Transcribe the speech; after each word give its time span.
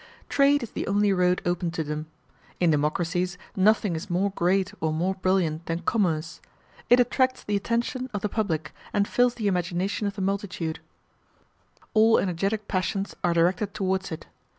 Trade 0.29 0.63
is 0.63 0.71
the 0.71 0.87
only 0.87 1.13
road 1.13 1.43
open 1.45 1.69
to 1.69 1.83
them. 1.83 2.07
In 2.59 2.71
democracies 2.71 3.37
nothing 3.55 3.95
is 3.95 4.09
more 4.09 4.31
great 4.31 4.73
or 4.81 4.91
more 4.91 5.13
brilliant 5.13 5.67
than 5.67 5.81
commerce: 5.83 6.41
it 6.89 6.99
attracts 6.99 7.43
the 7.43 7.55
attention 7.55 8.09
of 8.11 8.21
the 8.21 8.27
public, 8.27 8.73
and 8.93 9.07
fills 9.07 9.35
the 9.35 9.45
imagination 9.47 10.07
of 10.07 10.15
the 10.15 10.21
multitude; 10.23 10.79
all 11.93 12.17
energetic 12.17 12.67
passions 12.67 13.15
are 13.23 13.35
directed 13.35 13.75
towards 13.75 14.11
it. 14.11 14.25